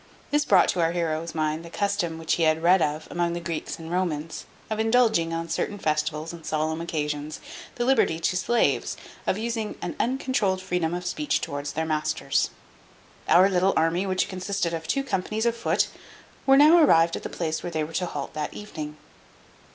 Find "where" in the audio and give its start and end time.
17.61-17.71